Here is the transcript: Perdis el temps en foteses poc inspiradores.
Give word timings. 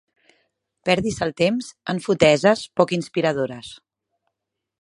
Perdis 0.89 1.19
el 1.25 1.33
temps 1.43 1.69
en 1.95 2.01
foteses 2.07 2.65
poc 2.81 2.97
inspiradores. 3.01 3.73